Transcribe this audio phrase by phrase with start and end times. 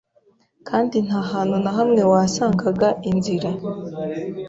[0.67, 3.49] Kandi nta hantu na hamwe wasangaga inzira